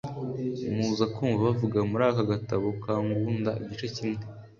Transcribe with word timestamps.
muza 0.75 1.05
kumva 1.13 1.41
bavuga 1.49 1.79
muri 1.89 2.03
aka 2.09 2.23
gatabo 2.31 2.67
kangunda 2.83 3.51
igice 3.63 3.85
kimwe 3.95 4.19